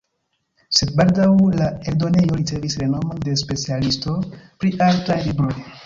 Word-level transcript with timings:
Sed 0.77 0.93
baldaŭ 1.01 1.27
la 1.59 1.67
eldonejo 1.91 2.39
ricevis 2.41 2.79
renomon 2.85 3.23
de 3.29 3.39
specialisto 3.45 4.19
pri 4.43 4.77
artaj 4.93 5.25
libroj. 5.31 5.57